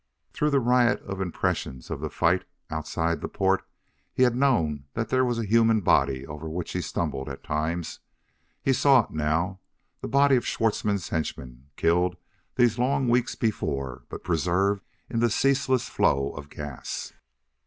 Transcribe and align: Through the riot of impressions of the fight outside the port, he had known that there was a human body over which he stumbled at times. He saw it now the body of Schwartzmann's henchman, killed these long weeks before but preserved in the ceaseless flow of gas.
Through 0.33 0.49
the 0.49 0.59
riot 0.59 0.99
of 1.03 1.21
impressions 1.21 1.91
of 1.91 1.99
the 1.99 2.09
fight 2.09 2.43
outside 2.71 3.21
the 3.21 3.27
port, 3.27 3.63
he 4.11 4.23
had 4.23 4.35
known 4.35 4.85
that 4.95 5.09
there 5.09 5.23
was 5.23 5.37
a 5.37 5.45
human 5.45 5.81
body 5.81 6.25
over 6.25 6.49
which 6.49 6.71
he 6.71 6.81
stumbled 6.81 7.29
at 7.29 7.43
times. 7.43 7.99
He 8.63 8.73
saw 8.73 9.03
it 9.03 9.11
now 9.11 9.59
the 9.99 10.07
body 10.07 10.35
of 10.37 10.43
Schwartzmann's 10.47 11.09
henchman, 11.09 11.67
killed 11.75 12.17
these 12.55 12.79
long 12.79 13.09
weeks 13.09 13.35
before 13.35 14.01
but 14.09 14.23
preserved 14.23 14.83
in 15.07 15.19
the 15.19 15.29
ceaseless 15.29 15.87
flow 15.87 16.31
of 16.31 16.49
gas. 16.49 17.13